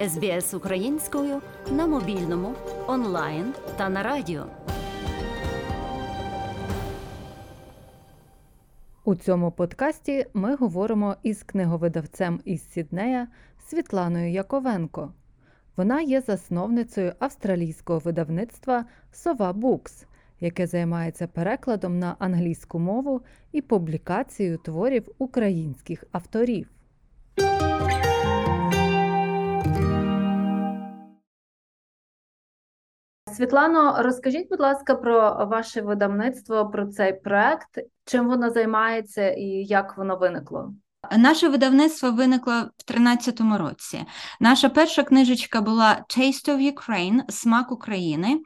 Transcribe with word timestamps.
СБС 0.00 0.54
українською 0.54 1.42
на 1.72 1.86
мобільному, 1.86 2.54
онлайн 2.86 3.54
та 3.76 3.88
на 3.88 4.02
радіо. 4.02 4.46
У 9.04 9.14
цьому 9.14 9.52
подкасті 9.52 10.26
ми 10.34 10.56
говоримо 10.56 11.16
із 11.22 11.42
книговидавцем 11.42 12.40
із 12.44 12.72
Сіднея 12.72 13.28
Світланою 13.66 14.32
Яковенко. 14.32 15.12
Вона 15.76 16.00
є 16.00 16.20
засновницею 16.20 17.12
австралійського 17.18 17.98
видавництва 17.98 18.84
Сова 19.12 19.52
Букс, 19.52 20.04
яке 20.40 20.66
займається 20.66 21.26
перекладом 21.26 21.98
на 21.98 22.16
англійську 22.18 22.78
мову 22.78 23.20
і 23.52 23.62
публікацією 23.62 24.58
творів 24.58 25.08
українських 25.18 26.04
авторів. 26.12 26.75
Світлано, 33.36 34.02
розкажіть, 34.02 34.48
будь 34.48 34.60
ласка, 34.60 34.94
про 34.94 35.46
ваше 35.46 35.82
видавництво, 35.82 36.70
про 36.70 36.86
цей 36.86 37.12
проект, 37.20 37.78
чим 38.04 38.28
воно 38.28 38.50
займається 38.50 39.30
і 39.30 39.44
як 39.64 39.98
воно 39.98 40.16
виникло? 40.16 40.74
Наше 41.16 41.48
видавництво 41.48 42.10
виникло 42.10 42.52
в 42.52 42.84
2013 42.88 43.40
році. 43.40 44.04
Наша 44.40 44.68
перша 44.68 45.02
книжечка 45.02 45.60
була 45.60 46.04
Taste 46.08 46.48
of 46.48 46.72
Ukraine 46.74 47.30
Смак 47.30 47.72
України. 47.72 48.40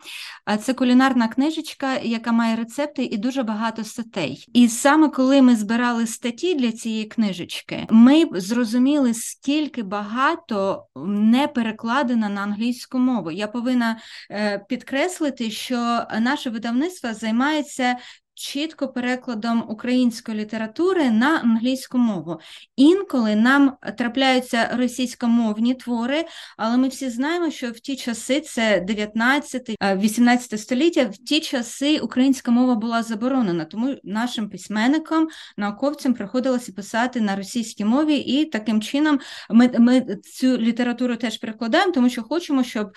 Це 0.62 0.74
кулінарна 0.74 1.28
книжечка, 1.28 1.98
яка 1.98 2.32
має 2.32 2.56
рецепти 2.56 3.04
і 3.04 3.16
дуже 3.16 3.42
багато 3.42 3.84
статей. 3.84 4.44
І 4.52 4.68
саме 4.68 5.08
коли 5.08 5.42
ми 5.42 5.56
збирали 5.56 6.06
статті 6.06 6.54
для 6.54 6.72
цієї 6.72 7.04
книжечки, 7.04 7.86
ми 7.90 8.24
зрозуміли, 8.32 9.14
скільки 9.14 9.82
багато 9.82 10.86
не 11.06 11.48
перекладено 11.48 12.28
на 12.28 12.40
англійську 12.40 12.98
мову. 12.98 13.30
Я 13.30 13.46
повинна 13.48 13.98
е, 14.30 14.64
підкреслити, 14.68 15.50
що 15.50 16.06
наше 16.20 16.50
видавництво 16.50 17.14
займається 17.14 17.96
чітко 18.40 18.88
перекладом 18.88 19.64
української 19.68 20.38
літератури 20.38 21.10
на 21.10 21.38
англійську 21.38 21.98
мову. 21.98 22.40
Інколи 22.76 23.36
нам 23.36 23.76
трапляються 23.98 24.70
російськомовні 24.76 25.74
твори, 25.74 26.24
але 26.56 26.76
ми 26.76 26.88
всі 26.88 27.10
знаємо, 27.10 27.50
що 27.50 27.70
в 27.70 27.80
ті 27.80 27.96
часи, 27.96 28.40
це 28.40 28.86
19-18 28.88 30.58
століття, 30.58 31.04
в 31.04 31.16
ті 31.16 31.40
часи 31.40 31.98
українська 31.98 32.50
мова 32.50 32.74
була 32.74 33.02
заборонена, 33.02 33.64
тому 33.64 33.96
нашим 34.04 34.50
письменникам, 34.50 35.28
науковцям 35.56 36.14
приходилося 36.14 36.72
писати 36.72 37.20
на 37.20 37.36
російській 37.36 37.84
мові, 37.84 38.16
і 38.16 38.44
таким 38.44 38.82
чином 38.82 39.20
ми 39.50 39.70
ми 39.78 40.16
цю 40.16 40.58
літературу 40.58 41.16
теж 41.16 41.38
перекладаємо, 41.38 41.92
тому 41.92 42.08
що 42.08 42.22
хочемо, 42.22 42.64
щоб 42.64 42.92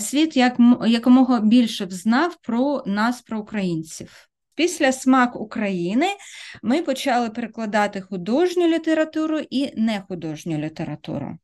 світ 0.00 0.36
як 0.36 0.56
якомога 0.86 1.40
більше 1.40 1.84
взнав 1.84 2.36
про 2.42 2.82
нас, 2.86 3.22
про 3.22 3.40
українців. 3.40 4.28
Після 4.56 4.92
смак 4.92 5.36
України 5.36 6.06
ми 6.62 6.82
почали 6.82 7.30
перекладати 7.30 8.00
художню 8.00 8.66
літературу 8.66 9.38
і 9.50 9.80
нехудожню 9.80 10.58
літературу. 10.58 11.38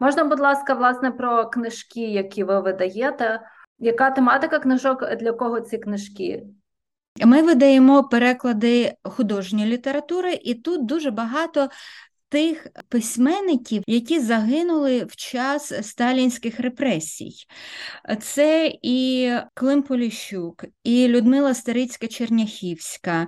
Можна, 0.00 0.24
будь 0.24 0.40
ласка, 0.40 0.74
власне, 0.74 1.10
про 1.10 1.50
книжки, 1.50 2.00
які 2.00 2.44
ви 2.44 2.60
видаєте. 2.60 3.40
Яка 3.78 4.10
тематика 4.10 4.58
книжок, 4.58 5.16
для 5.16 5.32
кого 5.32 5.60
ці 5.60 5.78
книжки? 5.78 6.42
Ми 7.24 7.42
видаємо 7.42 8.04
переклади 8.04 8.94
художньої 9.04 9.66
літератури, 9.66 10.32
і 10.42 10.54
тут 10.54 10.86
дуже 10.86 11.10
багато 11.10 11.68
тих 12.32 12.66
письменників, 12.88 13.82
які 13.86 14.20
загинули 14.20 15.04
в 15.04 15.16
час 15.16 15.86
сталінських 15.86 16.60
репресій. 16.60 17.32
Це 18.20 18.72
і 18.82 19.30
Клим 19.54 19.82
Поліщук, 19.82 20.64
і 20.84 21.08
Людмила 21.08 21.54
Старицька 21.54 22.06
Черняхівська, 22.06 23.26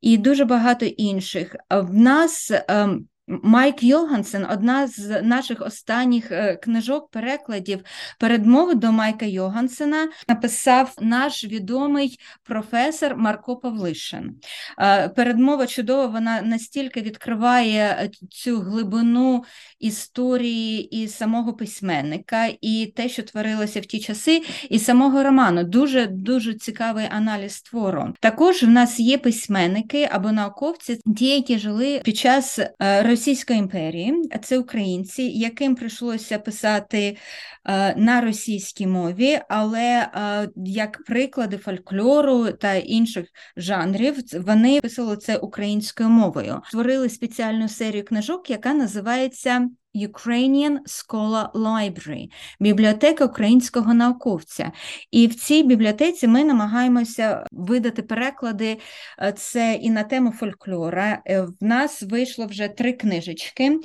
і 0.00 0.16
дуже 0.16 0.44
багато 0.44 0.86
інших. 0.86 1.56
В 1.70 1.94
нас 1.94 2.52
ем, 2.68 3.08
Майк 3.28 3.82
Йогансен, 3.82 4.46
одна 4.50 4.86
з 4.86 5.22
наших 5.22 5.62
останніх 5.62 6.32
е, 6.32 6.56
книжок, 6.56 7.10
перекладів 7.10 7.80
передмови 8.18 8.74
до 8.74 8.92
Майка 8.92 9.26
Йогансена, 9.26 10.08
написав 10.28 10.94
наш 11.00 11.44
відомий 11.44 12.18
професор 12.44 13.16
Марко 13.16 13.56
Павлишин. 13.56 14.36
Е, 14.78 15.08
передмова 15.08 15.66
чудова, 15.66 16.06
вона 16.06 16.42
настільки 16.42 17.02
відкриває 17.02 18.10
цю 18.30 18.60
глибину 18.60 19.44
історії 19.78 21.02
і 21.02 21.08
самого 21.08 21.52
письменника, 21.52 22.48
і 22.60 22.92
те, 22.96 23.08
що 23.08 23.22
творилося 23.22 23.80
в 23.80 23.86
ті 23.86 24.00
часи, 24.00 24.42
і 24.70 24.78
самого 24.78 25.22
роману. 25.22 25.64
Дуже 25.64 26.06
дуже 26.06 26.54
цікавий 26.54 27.06
аналіз 27.10 27.62
твору. 27.62 28.14
Також 28.20 28.62
в 28.62 28.68
нас 28.68 29.00
є 29.00 29.18
письменники 29.18 30.08
або 30.12 30.32
науковці, 30.32 31.00
ті, 31.16 31.26
які 31.26 31.58
жили 31.58 32.00
під 32.04 32.16
час 32.16 32.58
е, 32.58 33.02
Російської 33.16 33.58
імперії, 33.58 34.14
це 34.42 34.58
українці, 34.58 35.22
яким 35.22 35.74
прийшлося 35.74 36.38
писати 36.38 37.16
е, 37.64 37.94
на 37.96 38.20
російській 38.20 38.86
мові, 38.86 39.38
але 39.48 40.10
е, 40.14 40.48
як 40.56 41.04
приклади 41.04 41.56
фольклору 41.56 42.52
та 42.52 42.74
інших 42.74 43.26
жанрів, 43.56 44.14
вони 44.32 44.80
писали 44.80 45.16
це 45.16 45.36
українською 45.36 46.08
мовою. 46.08 46.60
Створили 46.68 47.08
спеціальну 47.08 47.68
серію 47.68 48.04
книжок, 48.04 48.50
яка 48.50 48.74
називається 48.74 49.68
Ukrainian 49.96 50.78
Scholar 50.86 51.52
Library, 51.52 52.30
бібліотека 52.60 53.24
українського 53.24 53.94
науковця. 53.94 54.72
І 55.10 55.26
в 55.26 55.34
цій 55.34 55.62
бібліотеці 55.62 56.28
ми 56.28 56.44
намагаємося 56.44 57.46
видати 57.52 58.02
переклади. 58.02 58.78
Е, 59.22 59.32
це 59.32 59.74
і 59.74 59.90
на 59.90 60.04
тему 60.04 60.32
фольклора. 60.32 61.22
Е, 61.26 61.40
в 61.40 61.54
нас 61.60 62.02
вийшло 62.02 62.46
вже 62.46 62.68
три 62.68 62.92
книжечки. 62.92 63.78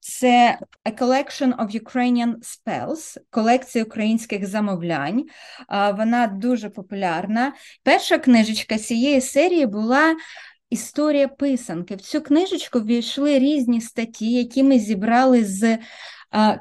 Це 0.00 0.58
A 0.84 0.98
Collection 0.98 1.56
of 1.56 1.82
Ukrainian 1.82 2.34
Spells, 2.42 3.16
колекція 3.30 3.84
українських 3.84 4.46
замовлянь. 4.46 5.24
Вона 5.68 6.26
дуже 6.26 6.70
популярна. 6.70 7.52
Перша 7.82 8.18
книжечка 8.18 8.78
цієї 8.78 9.20
серії 9.20 9.66
була. 9.66 10.14
Історія 10.72 11.28
писанки. 11.28 11.96
В 11.96 12.00
цю 12.00 12.20
книжечку 12.20 12.80
ввійшли 12.80 13.38
різні 13.38 13.80
статті, 13.80 14.32
які 14.32 14.62
ми 14.62 14.78
зібрали 14.78 15.44
з 15.44 15.78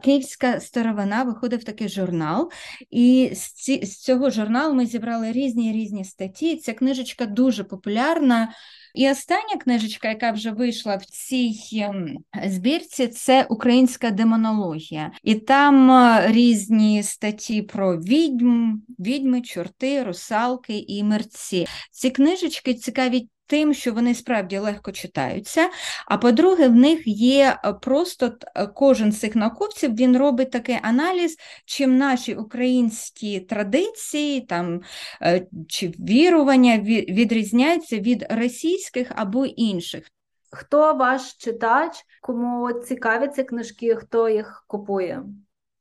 Київська 0.03 0.59
старовина, 0.59 1.23
виходив 1.23 1.63
такий 1.63 1.89
журнал, 1.89 2.51
і 2.89 3.31
з, 3.33 3.51
ці, 3.51 3.85
з 3.85 3.97
цього 3.97 4.29
журналу 4.29 4.73
ми 4.73 4.85
зібрали 4.85 5.31
різні 5.31 5.71
різні 5.71 6.05
статті. 6.05 6.55
Ця 6.55 6.73
книжечка 6.73 7.25
дуже 7.25 7.63
популярна. 7.63 8.53
І 8.95 9.11
остання 9.11 9.57
книжечка, 9.63 10.09
яка 10.09 10.31
вже 10.31 10.51
вийшла 10.51 10.95
в 10.95 11.05
цій 11.05 11.55
ем, 11.73 12.17
збірці, 12.45 13.07
це 13.07 13.45
українська 13.49 14.11
демонологія. 14.11 15.11
І 15.23 15.35
там 15.35 15.91
е, 15.91 16.27
різні 16.27 17.03
статті 17.03 17.61
про 17.61 17.97
відьм, 17.97 18.81
відьми, 18.99 19.41
чорти, 19.41 20.03
русалки 20.03 20.77
і 20.77 21.03
мерці. 21.03 21.67
Ці 21.91 22.09
книжечки 22.09 22.73
цікаві 22.73 23.27
тим, 23.51 23.73
що 23.73 23.93
вони 23.93 24.15
справді 24.15 24.57
легко 24.57 24.91
читаються. 24.91 25.69
А 26.07 26.17
по-друге, 26.17 26.67
в 26.67 26.75
них 26.75 27.01
є 27.07 27.59
е, 27.65 27.73
просто 27.73 28.31
е, 28.55 28.67
кожен 28.67 29.11
з 29.11 29.19
цих 29.19 29.35
науковців 29.35 29.95
він 29.95 30.17
робить 30.17 30.51
такий 30.51 30.77
аналіз, 30.81 31.37
чим 31.65 31.97
наші 31.97 32.35
українські 32.35 33.39
традиції 33.39 34.41
там, 34.41 34.81
е, 35.21 35.47
чи 35.67 35.87
вірування 35.87 36.77
відрізняються 37.09 37.97
від 37.99 38.25
російських 38.29 39.11
або 39.15 39.45
інших. 39.45 40.07
Хто 40.51 40.93
ваш 40.93 41.33
читач, 41.33 42.05
кому 42.21 42.73
цікаві 42.73 43.27
ці 43.27 43.43
книжки, 43.43 43.95
хто 43.95 44.29
їх 44.29 44.63
купує? 44.67 45.23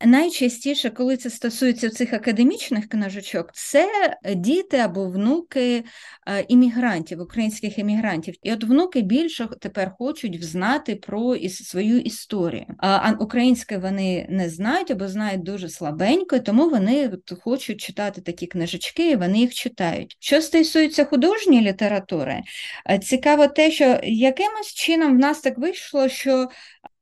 Найчастіше, 0.06 0.90
коли 0.90 1.16
це 1.16 1.30
стосується 1.30 1.90
цих 1.90 2.12
академічних 2.12 2.88
книжечок, 2.88 3.50
це 3.52 4.16
діти 4.36 4.76
або 4.76 5.10
внуки 5.10 5.84
е, 6.26 6.44
іммігрантів, 6.48 7.20
українських 7.20 7.78
іммігрантів. 7.78 8.34
І 8.42 8.52
от 8.52 8.64
внуки 8.64 9.00
більше 9.00 9.48
тепер 9.60 9.92
хочуть 9.98 10.44
знати 10.44 10.96
про 10.96 11.36
свою 11.48 12.00
історію. 12.00 12.66
А 12.78 13.12
українське 13.20 13.78
вони 13.78 14.26
не 14.30 14.48
знають 14.48 14.90
або 14.90 15.08
знають 15.08 15.42
дуже 15.42 15.68
слабенько, 15.68 16.38
тому 16.38 16.68
вони 16.68 17.10
хочуть 17.40 17.80
читати 17.80 18.20
такі 18.20 18.46
книжечки, 18.46 19.10
і 19.10 19.16
вони 19.16 19.38
їх 19.38 19.54
читають. 19.54 20.16
Що 20.20 20.42
стосується 20.42 21.04
художньої 21.04 21.60
літератури, 21.60 22.42
е, 22.90 22.98
цікаво 22.98 23.46
те, 23.46 23.70
що 23.70 24.00
якимось 24.02 24.74
чином 24.74 25.16
в 25.16 25.18
нас 25.18 25.40
так 25.40 25.58
вийшло, 25.58 26.08
що 26.08 26.48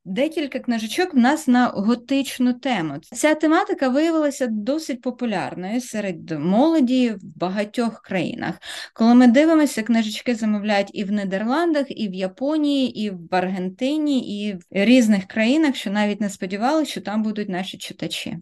декілька 0.09 0.59
книжечок 0.59 1.15
в 1.15 1.17
нас 1.17 1.49
на 1.49 1.67
готичну 1.67 2.53
тему. 2.53 2.95
Ця 3.03 3.35
тематика 3.35 3.89
виявилася 3.89 4.47
досить 4.47 5.03
популярною 5.03 5.81
серед 5.81 6.31
молоді 6.31 7.11
в 7.11 7.39
багатьох 7.39 8.03
країнах. 8.03 8.55
Коли 8.95 9.15
ми 9.15 9.27
дивимося, 9.27 9.83
книжечки 9.83 10.35
замовляють 10.35 10.91
і 10.93 11.05
в 11.05 11.13
Нідерландах, 11.13 11.87
і 11.89 12.09
в 12.09 12.15
Японії, 12.15 13.05
і 13.05 13.11
в 13.11 13.29
Аргентині, 13.31 14.43
і 14.43 14.55
в 14.55 14.63
різних 14.71 15.25
країнах, 15.25 15.77
що 15.77 15.91
навіть 15.91 16.21
не 16.21 16.31
сподівалися, 16.31 16.91
що 16.91 17.01
там 17.01 17.23
будуть 17.23 17.49
наші 17.49 17.79
читачі. 17.79 18.39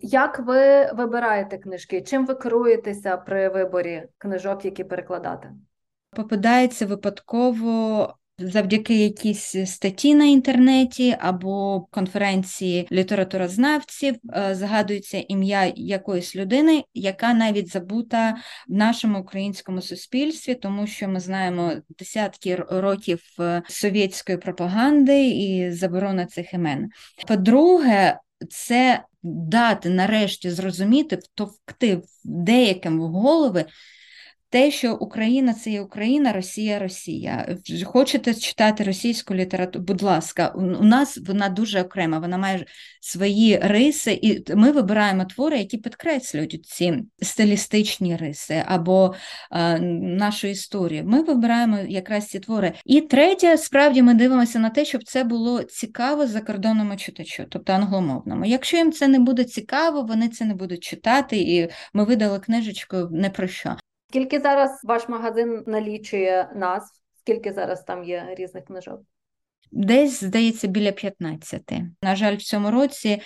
Як 0.00 0.38
ви 0.38 0.92
вибираєте 0.92 1.58
книжки? 1.58 2.02
Чим 2.02 2.26
ви 2.26 2.34
керуєтеся 2.34 3.16
при 3.16 3.48
виборі 3.48 4.02
книжок, 4.18 4.64
які 4.64 4.84
перекладати? 4.84 5.48
Попадається 6.16 6.86
випадково 6.86 8.14
завдяки 8.38 8.94
якійсь 8.94 9.56
статті 9.70 10.14
на 10.14 10.24
інтернеті 10.24 11.16
або 11.20 11.86
конференції 11.90 12.88
літературознавців 12.92 14.14
е, 14.36 14.54
згадується 14.54 15.24
ім'я 15.28 15.72
якоїсь 15.76 16.36
людини, 16.36 16.84
яка 16.94 17.34
навіть 17.34 17.72
забута 17.72 18.36
в 18.68 18.72
нашому 18.72 19.20
українському 19.20 19.82
суспільстві, 19.82 20.54
тому 20.54 20.86
що 20.86 21.08
ми 21.08 21.20
знаємо 21.20 21.72
десятки 21.98 22.56
років 22.56 23.22
е, 23.40 23.62
совєтської 23.68 24.38
пропаганди 24.38 25.28
і 25.28 25.70
заборона 25.70 26.26
цих 26.26 26.54
імен. 26.54 26.88
По-друге, 27.28 28.18
це 28.50 29.04
дати 29.22 29.90
нарешті 29.90 30.50
зрозуміти, 30.50 31.16
втовкти 31.16 32.02
деяким 32.24 33.00
в 33.00 33.02
голови 33.02 33.64
те, 34.52 34.70
що 34.70 34.94
Україна 34.94 35.54
це 35.54 35.70
є 35.70 35.80
Україна, 35.80 36.32
Росія, 36.32 36.78
Росія. 36.78 37.56
Хочете 37.84 38.34
читати 38.34 38.84
російську 38.84 39.34
літературу? 39.34 39.84
Будь 39.84 40.02
ласка, 40.02 40.52
у 40.56 40.84
нас 40.84 41.18
вона 41.26 41.48
дуже 41.48 41.82
окрема, 41.82 42.18
вона 42.18 42.38
має 42.38 42.64
свої 43.00 43.58
риси, 43.62 44.18
і 44.22 44.54
ми 44.54 44.70
вибираємо 44.72 45.24
твори, 45.24 45.58
які 45.58 45.78
підкреслюють 45.78 46.66
ці 46.66 47.02
стилістичні 47.22 48.16
риси 48.16 48.62
або 48.66 49.14
е, 49.52 49.78
нашу 50.18 50.46
історію. 50.46 51.04
Ми 51.06 51.22
вибираємо 51.22 51.78
якраз 51.88 52.26
ці 52.26 52.40
твори. 52.40 52.72
І 52.84 53.00
третє, 53.00 53.58
справді, 53.58 54.02
ми 54.02 54.14
дивимося 54.14 54.58
на 54.58 54.70
те, 54.70 54.84
щоб 54.84 55.04
це 55.04 55.24
було 55.24 55.62
цікаво 55.62 56.26
закордонному 56.26 56.96
читачу, 56.96 57.44
тобто 57.48 57.72
англомовному. 57.72 58.44
Якщо 58.44 58.76
їм 58.76 58.92
це 58.92 59.08
не 59.08 59.18
буде 59.18 59.44
цікаво, 59.44 60.02
вони 60.02 60.28
це 60.28 60.44
не 60.44 60.54
будуть 60.54 60.82
читати, 60.82 61.36
і 61.36 61.68
ми 61.94 62.04
видали 62.04 62.38
книжечку 62.38 63.08
не 63.10 63.30
про 63.30 63.48
що. 63.48 63.76
Скільки 64.12 64.40
зараз 64.40 64.80
ваш 64.84 65.08
магазин 65.08 65.64
налічує 65.66 66.50
назв? 66.54 66.94
Скільки 67.18 67.52
зараз 67.52 67.84
там 67.84 68.04
є 68.04 68.34
різних 68.38 68.64
книжок? 68.64 69.00
Десь, 69.70 70.24
здається, 70.24 70.68
біля 70.68 70.92
15. 70.92 71.72
На 72.02 72.16
жаль, 72.16 72.36
в 72.36 72.42
цьому 72.42 72.70
році 72.70 73.20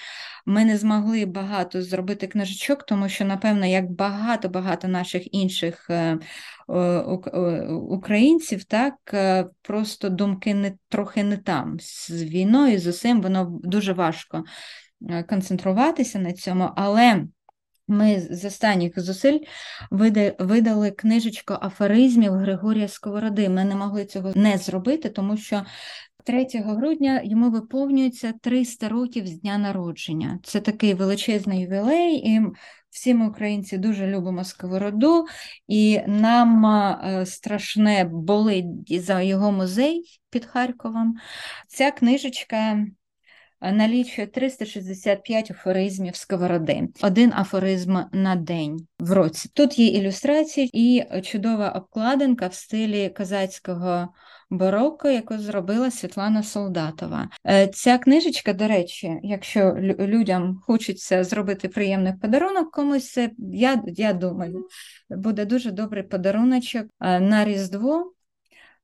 ми 0.47 0.65
не 0.65 0.77
змогли 0.77 1.27
багато 1.27 1.83
зробити 1.83 2.27
книжечок, 2.27 2.83
тому 2.83 3.09
що, 3.09 3.25
напевно, 3.25 3.67
як 3.67 3.91
багато-багато 3.91 4.89
наших 4.89 5.35
інших 5.35 5.91
е, 5.91 6.19
українців, 7.91 8.65
так 8.65 8.95
е, 9.15 9.47
просто 9.63 10.09
думки 10.09 10.55
не 10.55 10.73
трохи 10.89 11.25
не 11.25 11.37
там. 11.37 11.77
З 11.81 12.11
війною, 12.11 12.79
з 12.79 12.87
усім 12.87 13.23
воно 13.23 13.59
дуже 13.63 13.93
важко 13.93 14.45
е, 15.11 15.23
концентруватися 15.23 16.19
на 16.19 16.33
цьому, 16.33 16.71
але. 16.77 17.27
Ми 17.89 18.21
з 18.31 18.45
останніх 18.45 19.01
зусиль 19.01 19.39
видали 20.39 20.91
книжечку 20.91 21.55
афоризмів 21.61 22.33
Григорія 22.33 22.89
Сковороди. 22.89 23.49
Ми 23.49 23.65
не 23.65 23.75
могли 23.75 24.05
цього 24.05 24.33
не 24.35 24.59
зробити, 24.59 25.09
тому 25.11 25.37
що 25.37 25.63
3 26.25 26.47
грудня 26.55 27.21
йому 27.25 27.51
виповнюється 27.51 28.33
300 28.43 28.89
років 28.89 29.27
з 29.27 29.41
дня 29.41 29.59
народження. 29.59 30.39
Це 30.43 30.61
такий 30.61 30.95
величезний 30.95 31.61
ювілей, 31.61 32.15
і 32.15 32.41
всі 32.91 33.15
ми 33.15 33.29
українці 33.29 33.79
дуже 33.79 34.07
любимо 34.07 34.45
сковороду, 34.45 35.25
і 35.69 36.01
нам 36.07 36.67
е, 36.67 37.27
страшне 37.27 38.05
болить 38.05 39.03
за 39.05 39.23
його 39.23 39.53
музей 39.53 40.21
під 40.31 40.45
Харковом. 40.45 41.15
Ця 41.69 41.91
книжечка 41.91 42.87
налічує 43.73 44.27
365 44.27 45.51
афоризмів 45.51 46.17
сковороди, 46.17 46.89
один 47.03 47.33
афоризм 47.33 47.99
на 48.13 48.37
день 48.37 48.87
в 48.99 49.13
році. 49.13 49.51
Тут 49.55 49.79
є 49.79 49.87
ілюстрації 49.87 50.71
і 50.73 51.05
чудова 51.23 51.69
обкладинка 51.69 52.47
в 52.47 52.55
стилі 52.55 53.09
козацького 53.09 54.09
бароко, 54.51 55.09
яку 55.09 55.39
зробила 55.39 55.91
Світлана 55.91 56.43
Солдатова. 56.43 57.29
Е, 57.47 57.67
ця 57.67 57.99
книжечка, 57.99 58.53
до 58.53 58.69
речі, 58.69 59.19
якщо 59.23 59.77
людям 59.99 60.61
хочеться 60.63 61.25
зробити 61.25 61.69
приємний 61.69 62.13
подарунок 62.23 62.71
комусь, 62.71 63.19
я, 63.39 63.83
я 63.87 64.13
думаю, 64.13 64.67
буде 65.11 65.45
дуже 65.45 65.71
добрий 65.71 66.03
подаруночок 66.03 66.87
е, 67.01 67.21
на 67.21 67.45
Різдво 67.45 68.13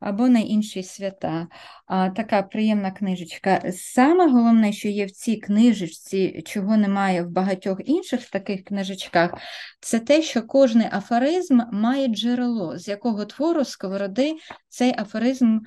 або 0.03 0.29
на 0.29 0.39
інші 0.39 0.83
свята. 0.83 1.47
А, 1.87 2.11
Така 2.11 2.43
приємна 2.43 2.91
книжечка. 2.91 3.63
Саме 3.73 4.29
головне, 4.29 4.73
що 4.73 4.89
є 4.89 5.07
в 5.07 5.11
цій 5.11 5.37
книжечці, 5.37 6.43
чого 6.47 6.77
немає 6.77 7.23
в 7.23 7.31
багатьох 7.31 7.79
інших 7.85 8.31
таких 8.31 8.65
книжечках, 8.65 9.35
це 9.81 9.99
те, 9.99 10.23
що 10.23 10.43
кожний 10.43 10.87
афоризм 10.93 11.61
має 11.73 12.09
джерело, 12.09 12.79
з 12.79 12.89
якого 12.89 13.25
твору 13.25 13.65
сковороди 13.65 14.35
цей 14.69 14.95
афоризм 14.99 15.59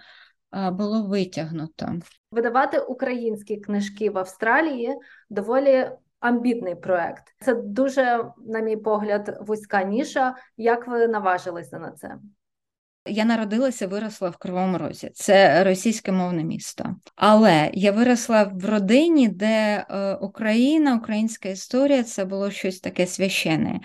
було 0.72 1.08
витягнуто. 1.08 1.94
Видавати 2.32 2.80
українські 2.80 3.58
книжки 3.58 4.10
в 4.10 4.18
Австралії 4.18 4.96
доволі. 5.30 5.90
Амбітний 6.20 6.76
проект. 6.76 7.24
Це 7.40 7.56
дуже, 7.56 8.26
на 8.38 8.60
мій 8.60 8.78
погляд, 8.78 9.38
вузька 9.42 9.84
ніша. 9.84 10.36
Як 10.58 10.88
ви 10.88 11.08
наважилися 11.08 11.80
на 11.80 11.92
це? 11.92 12.16
Я 13.08 13.26
народилася, 13.26 13.88
виросла 13.88 14.30
в 14.30 14.38
Кривому 14.38 14.78
Розі. 14.78 15.10
Це 15.14 15.64
російське 15.64 16.12
мовне 16.12 16.44
місто. 16.44 16.96
Але 17.16 17.72
я 17.74 17.92
виросла 17.92 18.44
в 18.44 18.66
родині, 18.66 19.28
де 19.28 19.86
е, 19.90 20.14
Україна, 20.14 20.96
українська 20.96 21.50
історія 21.50 22.04
це 22.04 22.26
було 22.26 22.52
щось 22.52 22.80
таке 22.80 23.08
священне. 23.08 23.80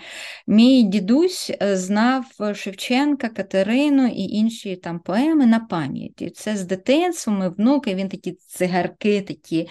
Мій 0.47 0.83
дідусь 0.83 1.51
е, 1.61 1.77
знав 1.77 2.25
Шевченка, 2.53 3.29
Катерину 3.29 4.07
і 4.07 4.21
інші 4.21 4.75
там 4.75 4.99
поеми 4.99 5.45
на 5.45 5.59
пам'яті. 5.59 6.29
Це 6.29 6.57
з 6.57 6.65
дитинства, 6.65 7.33
ми 7.33 7.49
внуки, 7.49 7.95
він 7.95 8.09
такі 8.09 8.31
цигарки 8.47 9.21
такі 9.21 9.69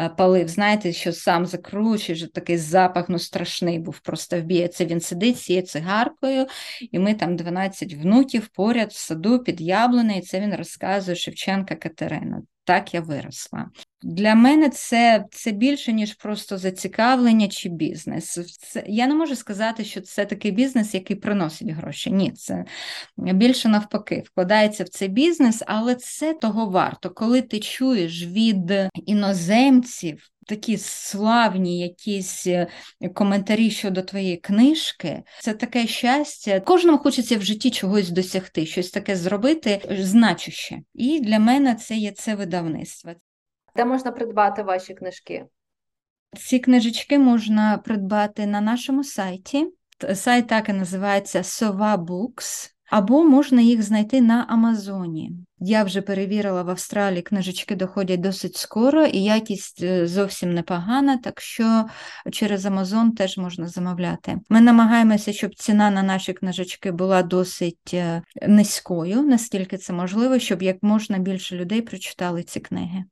е, 0.00 0.08
палив. 0.08 0.48
Знаєте, 0.48 0.92
що 0.92 1.12
сам 1.12 1.46
закручує, 1.46 2.18
що 2.18 2.28
такий 2.28 2.56
запах 2.58 3.08
ну 3.08 3.18
страшний 3.18 3.78
був 3.78 3.98
просто 3.98 4.40
вб'є. 4.40 4.70
Він 4.80 5.00
сидить 5.00 5.38
цією 5.38 5.66
цигаркою, 5.66 6.46
і 6.90 6.98
ми 6.98 7.14
там 7.14 7.36
12 7.36 7.94
внуків 7.94 8.48
поряд 8.48 8.81
поряд 8.82 8.92
в 8.92 8.98
саду 8.98 9.38
під 9.38 9.60
яблунею, 9.60 10.18
і 10.18 10.22
це 10.22 10.40
він 10.40 10.54
розказує 10.54 11.16
Шевченка 11.16 11.74
Катерина. 11.74 12.42
Так 12.64 12.94
я 12.94 13.00
виросла. 13.00 13.70
Для 14.02 14.34
мене 14.34 14.68
це 14.68 15.24
це 15.30 15.50
більше, 15.50 15.92
ніж 15.92 16.14
просто 16.14 16.58
зацікавлення 16.58 17.48
чи 17.48 17.68
бізнес. 17.68 18.38
Це, 18.58 18.84
Я 18.86 19.06
не 19.06 19.14
можу 19.14 19.36
сказати, 19.36 19.84
що 19.84 20.00
це 20.00 20.24
такий 20.24 20.50
бізнес, 20.50 20.94
який 20.94 21.16
приносить 21.16 21.70
гроші. 21.70 22.10
Ні, 22.10 22.30
це 22.30 22.64
більше 23.16 23.68
навпаки, 23.68 24.22
вкладається 24.26 24.84
в 24.84 24.88
цей 24.88 25.08
бізнес, 25.08 25.62
але 25.66 25.94
це 25.94 26.34
того 26.34 26.66
варто, 26.66 27.10
коли 27.10 27.42
ти 27.42 27.60
чуєш 27.60 28.26
від 28.26 28.72
іноземців 29.06 30.28
такі 30.52 30.78
славні 30.78 31.80
якісь 31.80 32.46
е, 32.46 32.66
коментарі 33.14 33.70
щодо 33.70 34.02
твоєї 34.02 34.36
книжки, 34.36 35.22
це 35.40 35.54
таке 35.54 35.86
щастя. 35.86 36.60
Кожному 36.60 36.98
хочеться 36.98 37.38
в 37.38 37.42
житті 37.42 37.70
чогось 37.70 38.10
досягти, 38.10 38.66
щось 38.66 38.90
таке 38.90 39.16
зробити 39.16 39.80
значуще. 39.90 40.78
І 40.94 41.20
для 41.20 41.38
мене 41.38 41.74
це 41.74 41.94
є 41.94 42.10
це 42.10 42.34
видавництво. 42.34 43.12
Де 43.76 43.84
можна 43.84 44.12
придбати 44.12 44.62
ваші 44.62 44.94
книжки? 44.94 45.46
Ці 46.36 46.58
книжечки 46.58 47.18
можна 47.18 47.78
придбати 47.78 48.46
на 48.46 48.60
нашому 48.60 49.04
сайті. 49.04 49.66
Сайт 50.14 50.46
так 50.46 50.68
і 50.68 50.72
називається 50.72 51.38
Sova 51.38 51.96
Books 51.96 52.70
або 52.92 53.24
можна 53.24 53.60
їх 53.60 53.82
знайти 53.82 54.20
на 54.20 54.46
Амазоні. 54.48 55.32
Я 55.58 55.84
вже 55.84 56.02
перевірила 56.02 56.62
в 56.62 56.70
Австралії, 56.70 57.22
книжечки 57.22 57.76
доходять 57.76 58.20
досить 58.20 58.56
скоро, 58.56 59.04
і 59.04 59.22
якість 59.22 59.82
е, 59.82 60.06
зовсім 60.06 60.54
непогана, 60.54 61.16
так 61.16 61.40
що 61.40 61.84
через 62.32 62.66
Амазон 62.66 63.12
теж 63.12 63.38
можна 63.38 63.68
замовляти. 63.68 64.38
Ми 64.48 64.60
намагаємося, 64.60 65.32
щоб 65.32 65.54
ціна 65.54 65.90
на 65.90 66.02
наші 66.02 66.32
книжечки 66.32 66.90
була 66.90 67.22
досить 67.22 67.90
е, 67.94 68.22
низькою, 68.48 69.22
наскільки 69.22 69.76
це 69.78 69.92
можливо, 69.92 70.38
щоб 70.38 70.62
як 70.62 70.76
можна 70.82 71.18
більше 71.18 71.56
людей 71.56 71.82
прочитали 71.82 72.42
ці 72.42 72.60
книги. 72.60 73.04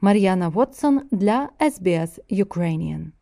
Мар'яна 0.00 0.48
Вотсон 0.48 1.00
для 1.10 1.48
SBS 1.60 2.18
Ukrainian 2.30 3.21